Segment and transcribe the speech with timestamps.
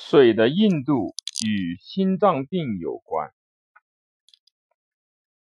[0.00, 1.12] 水的硬度
[1.44, 3.34] 与心脏病有关。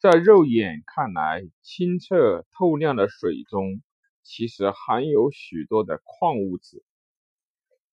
[0.01, 3.82] 在肉眼看来清澈透亮的水中，
[4.22, 6.82] 其实含有许多的矿物质。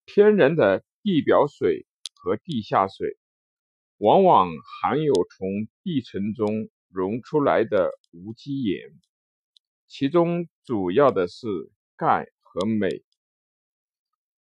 [0.06, 3.18] 天然的地表水和地下水，
[3.98, 4.50] 往往
[4.82, 8.80] 含有从地层中溶出来的无机盐，
[9.88, 11.48] 其中主要的是
[11.98, 13.04] 钙和镁。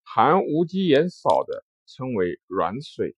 [0.04, 1.64] 含无机盐少的。
[1.86, 3.16] 称为软水，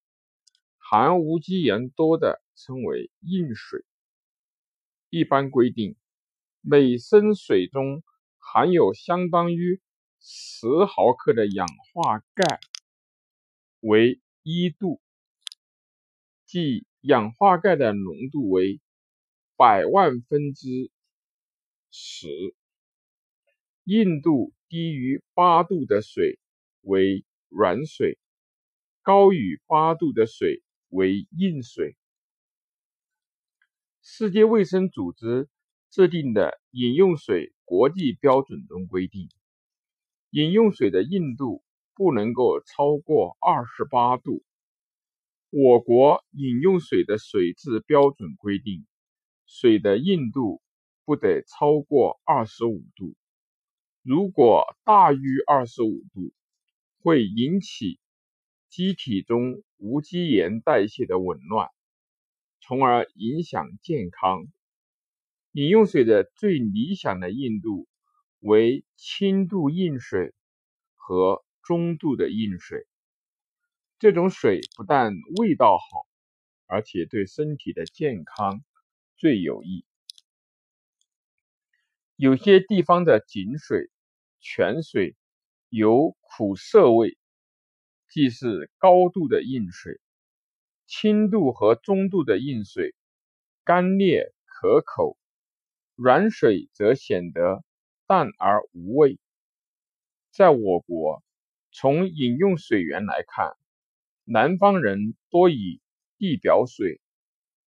[0.79, 3.85] 含无机盐多的称为硬水。
[5.11, 5.97] 一般规定，
[6.61, 8.03] 每升水中
[8.39, 9.81] 含有相当于
[10.21, 12.61] 十毫克的氧化钙
[13.81, 15.01] 为一度，
[16.45, 18.81] 即氧化钙的浓度为
[19.57, 20.91] 百万分之
[21.91, 22.55] 十。
[23.85, 26.41] 硬度低于八度的水
[26.81, 28.19] 为软水。
[29.07, 31.97] 高于八度的水为硬水。
[34.03, 35.49] 世界卫生组织
[35.93, 39.29] 制定的饮用水国际标准中规定，
[40.31, 41.63] 饮用水的硬度
[41.95, 44.43] 不能够超过二十八度。
[45.51, 48.85] 我国饮用水的水质标准规定，
[49.47, 50.61] 水的硬度
[51.05, 53.15] 不得超过二十五度，
[54.03, 56.33] 如果大于二十五度，
[56.99, 58.01] 会引起。
[58.77, 61.71] 机体中无机盐代谢的紊乱，
[62.61, 64.49] 从而影响健康。
[65.53, 67.89] 饮用水的最理想的硬度
[68.41, 70.35] 为轻度硬水
[70.95, 72.87] 和中度的硬水。
[73.99, 76.07] 这种水不但味道好，
[76.67, 78.63] 而且对身体的健康
[79.17, 79.87] 最有益。
[82.17, 83.89] 有些地方的井水、
[84.39, 85.17] 泉水
[85.71, 87.17] 有苦涩味。
[88.09, 90.01] 既是高度的硬水，
[90.87, 92.95] 轻度和中度的硬水
[93.65, 95.19] 干裂可口，
[95.95, 97.65] 软水则显得
[98.07, 99.19] 淡而无味。
[100.31, 101.23] 在我国，
[101.73, 103.57] 从饮用水源来看，
[104.25, 105.81] 南方人多以
[106.17, 107.01] 地表水，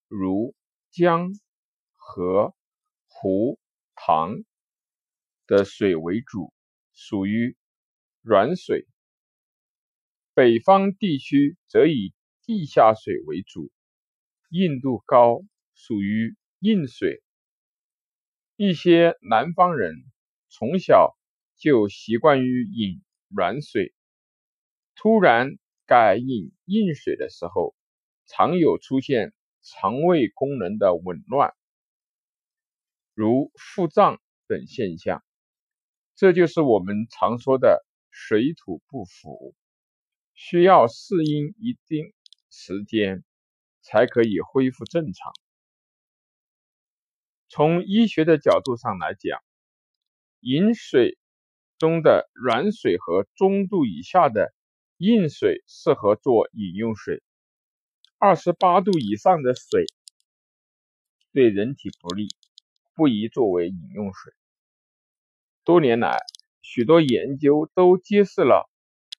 [0.07, 0.55] 如
[0.89, 1.31] 江、
[1.95, 2.55] 河、
[3.07, 3.59] 湖、
[3.95, 4.43] 塘
[5.45, 6.53] 的水为主，
[6.93, 7.55] 属于
[8.21, 8.87] 软水。
[10.39, 12.13] 北方地区则以
[12.45, 13.69] 地下水为主，
[14.49, 15.41] 硬度高，
[15.75, 17.21] 属于硬水。
[18.55, 19.95] 一些南方人
[20.47, 21.17] 从小
[21.57, 23.93] 就习惯于饮软水，
[24.95, 27.75] 突然改饮硬水的时候，
[28.25, 31.53] 常有出现肠胃功能的紊乱，
[33.13, 35.21] 如腹胀等现象。
[36.15, 39.53] 这就是我们常说的水土不服。
[40.41, 42.13] 需要适应一定
[42.49, 43.25] 时间，
[43.81, 45.33] 才可以恢复正常。
[47.49, 49.43] 从医学的角度上来讲，
[50.39, 51.17] 饮水
[51.77, 54.53] 中的软水和中度以下的
[54.95, 57.21] 硬水适合做饮用水，
[58.17, 59.87] 二十八度以上的水
[61.33, 62.29] 对人体不利，
[62.95, 64.31] 不宜作为饮用水。
[65.65, 66.17] 多年来，
[66.61, 68.69] 许多研究都揭示了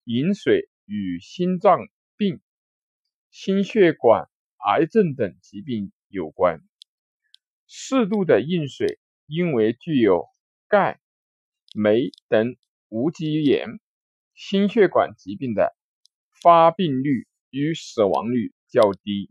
[0.05, 0.70] 饮水。
[0.91, 1.87] 与心脏
[2.17, 2.41] 病、
[3.31, 4.29] 心血管
[4.67, 6.61] 癌症等疾病有关。
[7.69, 10.27] 适度的硬水，因为具有
[10.67, 11.01] 钙、
[11.77, 12.57] 镁等
[12.89, 13.79] 无机盐，
[14.35, 15.77] 心血管疾病的
[16.43, 19.31] 发病率与死亡率较低。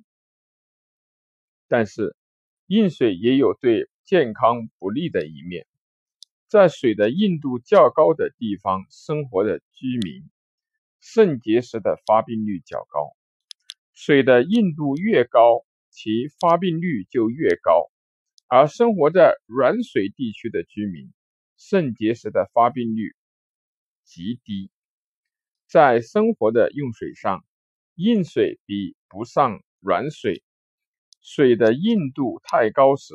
[1.67, 2.15] 但是，
[2.67, 5.67] 硬水也有对健康不利的一面。
[6.47, 10.23] 在水的硬度较高的地方生活的居民。
[11.01, 13.15] 肾结石的发病率较高，
[13.93, 17.89] 水的硬度越高，其发病率就越高。
[18.47, 21.13] 而生活在软水地区的居民，
[21.57, 23.15] 肾结石的发病率
[24.03, 24.71] 极低。
[25.67, 27.45] 在生活的用水上，
[27.95, 30.43] 硬水比不上软水。
[31.21, 33.13] 水的硬度太高时，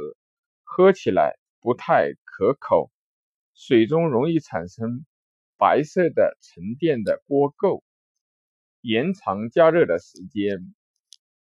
[0.62, 2.91] 喝起来不太可口，
[3.55, 5.05] 水中容易产生。
[5.56, 7.83] 白色的沉淀的锅垢，
[8.84, 10.75] 延长加热的时间，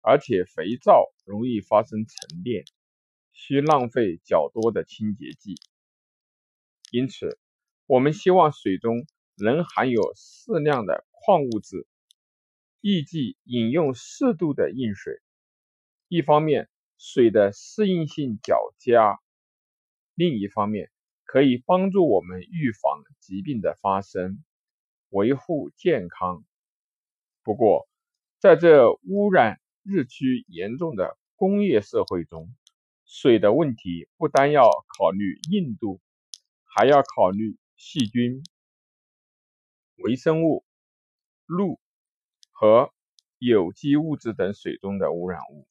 [0.01, 2.65] 而且肥皂容易发生沉淀，
[3.31, 5.53] 需浪费较多的清洁剂。
[6.89, 7.37] 因此，
[7.85, 9.05] 我们希望水中
[9.35, 11.85] 能含有适量的矿物质，
[12.81, 15.21] 宜忌饮用适度的硬水。
[16.07, 16.67] 一方面，
[16.97, 19.19] 水的适应性较佳；
[20.15, 20.89] 另一方面，
[21.23, 24.43] 可以帮助我们预防疾病的发生，
[25.09, 26.43] 维护健康。
[27.47, 27.88] 不过，
[28.39, 32.53] 在这污染日趋严重的工业社会中，
[33.05, 36.01] 水的问题不单要考虑硬度，
[36.65, 38.44] 还要考虑细菌、
[39.95, 40.65] 微生物、
[41.45, 41.79] 氯
[42.51, 42.91] 和
[43.39, 45.69] 有机物质等水中的污染物。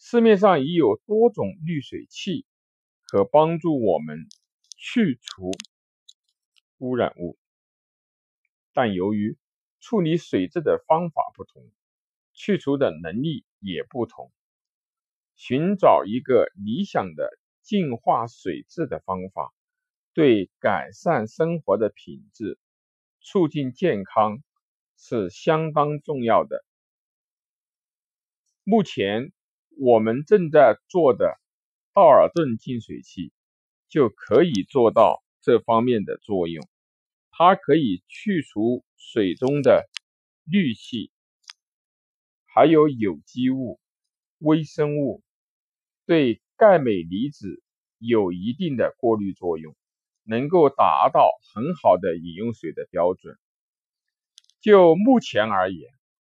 [0.00, 2.44] 市面上已有多种滤水器，
[3.04, 4.26] 可帮助我们
[4.76, 5.52] 去除
[6.78, 7.38] 污染物，
[8.72, 9.38] 但由于
[9.80, 11.70] 处理水质的方法不同，
[12.32, 14.32] 去除的能力也不同，
[15.34, 19.52] 寻找一个理想的净化水质的方法，
[20.12, 22.58] 对改善生活的品质、
[23.20, 24.42] 促进健康
[24.96, 26.64] 是相当重要的。
[28.64, 29.32] 目前
[29.78, 31.38] 我们正在做的
[31.94, 33.32] 道尔顿净水器
[33.88, 36.68] 就可以做到这方面的作用，
[37.40, 39.88] 它可以去除水中的
[40.42, 41.12] 氯气。
[42.52, 43.78] 还有有机物、
[44.38, 45.22] 微生物，
[46.04, 47.62] 对钙镁离子
[47.98, 49.76] 有一定的过滤作用，
[50.24, 53.38] 能够达到很好的饮用水的标准。
[54.60, 55.88] 就目前而言，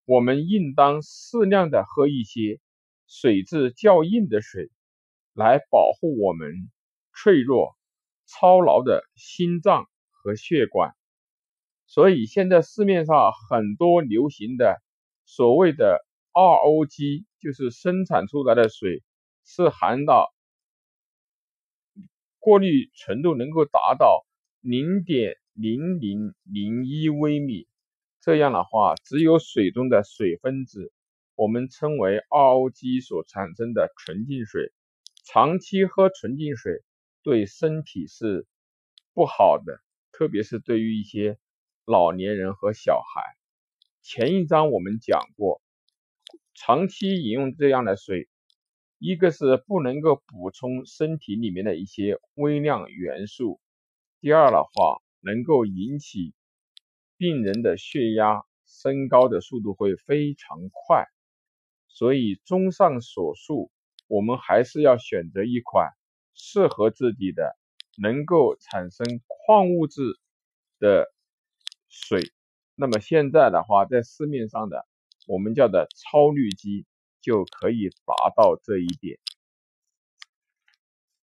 [0.04, 2.60] 我们应当适量的喝一些
[3.06, 4.70] 水质较硬的水，
[5.32, 6.70] 来保护我们
[7.14, 7.74] 脆弱、
[8.26, 9.88] 操劳的心脏
[10.22, 10.94] 和血管。
[11.86, 14.80] 所以，现在市面上很多流行的
[15.24, 16.04] 所谓的。
[16.32, 19.02] ROG 就是生产出来的水
[19.44, 20.32] 是含到
[22.38, 24.24] 过滤纯度能够达到
[24.60, 27.66] 零点零零零一微米，
[28.20, 30.92] 这样的话，只有水中的水分子，
[31.34, 34.72] 我们称为 ROG 所产生的纯净水，
[35.24, 36.84] 长期喝纯净水
[37.24, 38.46] 对身体是
[39.14, 39.80] 不好的，
[40.12, 41.38] 特别是对于一些
[41.84, 43.22] 老年人和小孩。
[44.02, 45.60] 前一章我们讲过。
[46.52, 48.28] 长期饮用这样的水，
[48.98, 53.60] 一个是不能够补充身体里面的一些微量元素，
[54.20, 56.34] 第二的话，能够引起
[57.16, 61.06] 病人的血压升高的速度会非常快。
[61.88, 63.70] 所以，综上所述，
[64.06, 65.92] 我们还是要选择一款
[66.34, 67.56] 适合自己的、
[68.00, 70.02] 能够产生矿物质
[70.78, 71.12] 的
[71.88, 72.22] 水。
[72.74, 74.86] 那么现在的话，在市面上的。
[75.26, 76.86] 我们叫的超滤机
[77.20, 79.18] 就可以达到这一点。